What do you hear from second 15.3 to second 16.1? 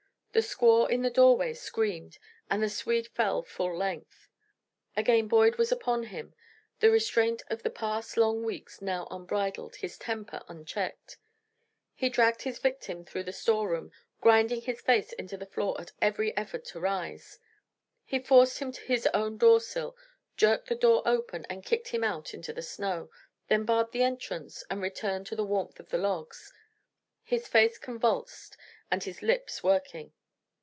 the floor at